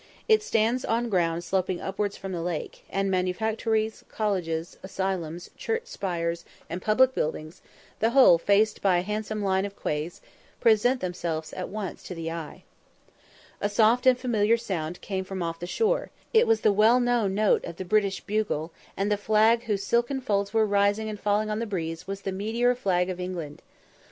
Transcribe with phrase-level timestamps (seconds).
[0.27, 6.43] It stands on ground sloping upwards from the lake, and manufactories, colleges, asylums, church spires,
[6.67, 7.61] and public buildings,
[7.99, 10.19] the whole faced by a handsome line of quays,
[10.59, 12.63] present themselves at once to the eye.
[13.61, 17.35] A soft and familiar sound came off from the shore; it was the well known
[17.35, 21.51] note of the British bugle, and the flag whose silken folds were rising and falling
[21.51, 23.61] on the breeze was the meteor flag of England.